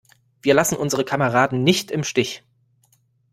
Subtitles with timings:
[0.41, 2.41] Wir lassen unsere Kameraden nicht im Stich!